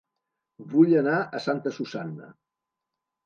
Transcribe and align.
Vull 0.69 0.95
anar 1.01 1.19
a 1.19 1.41
Santa 1.47 1.73
Susanna 1.77 2.31